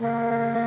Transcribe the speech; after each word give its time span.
Música 0.00 0.59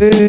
Hey. 0.00 0.27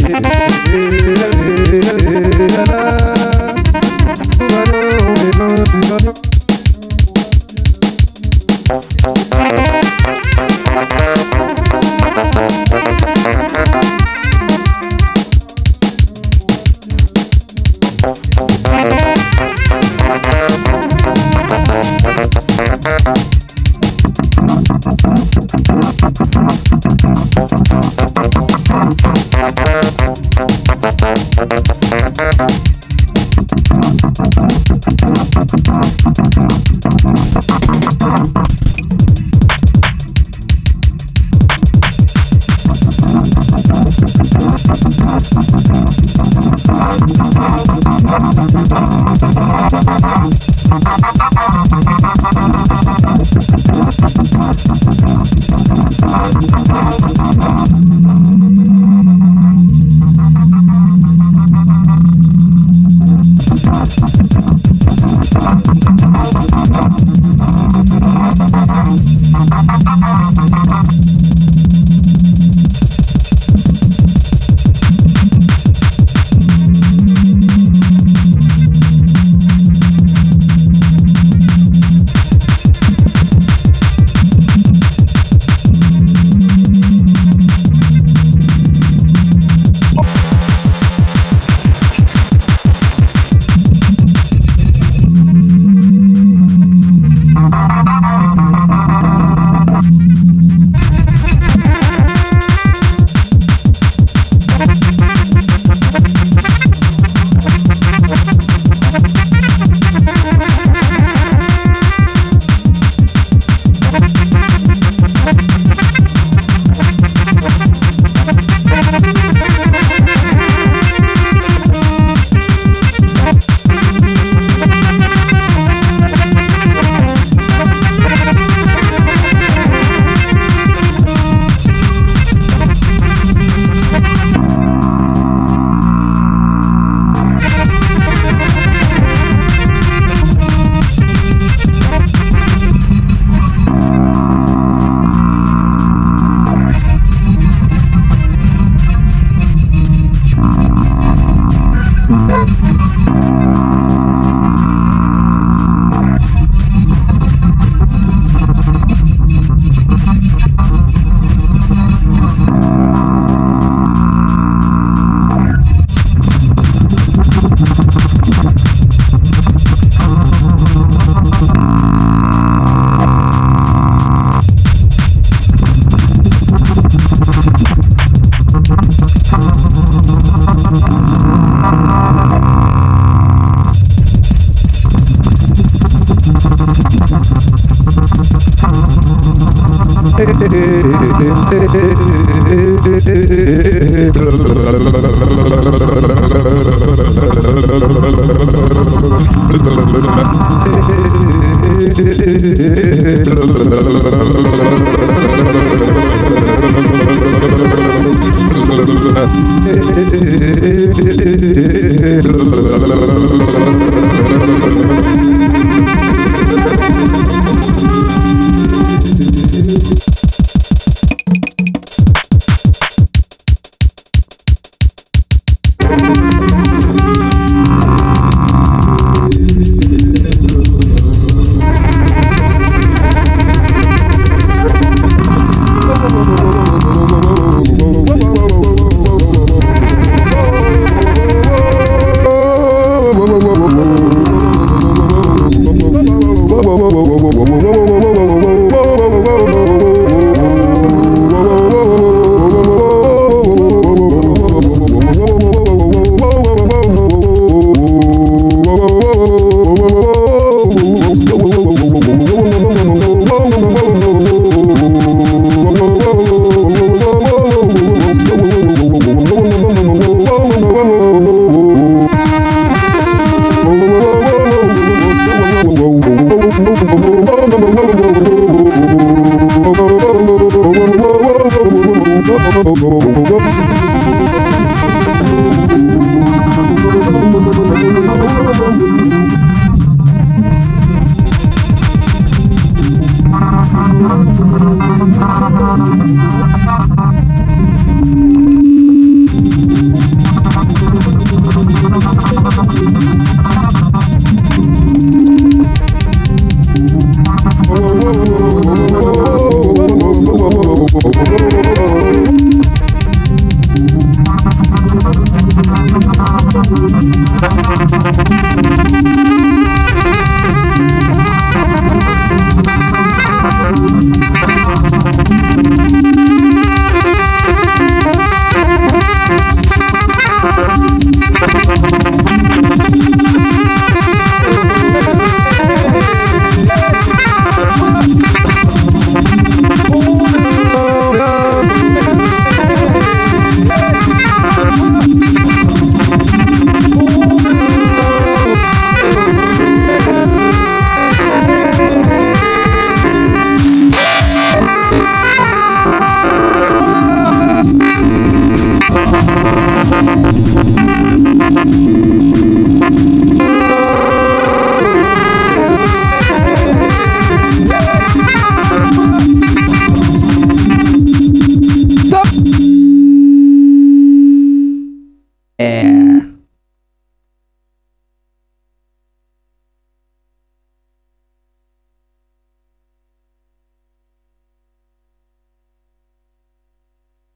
Thank 212.52 213.94
you. 213.94 213.99